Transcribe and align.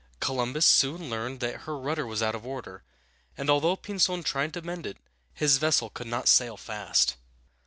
Columbus 0.19 0.65
soon 0.65 1.11
learned 1.11 1.41
that 1.41 1.61
her 1.69 1.77
rudder 1.77 2.07
was 2.07 2.23
out 2.23 2.33
of 2.33 2.43
order; 2.43 2.81
and 3.37 3.51
although 3.51 3.75
Pinzon 3.75 4.23
tried 4.23 4.51
to 4.55 4.61
mend 4.63 4.87
it, 4.87 4.97
his 5.31 5.59
vessel 5.59 5.91
could 5.91 6.07
not 6.07 6.27
sail 6.27 6.57
fast. 6.57 7.17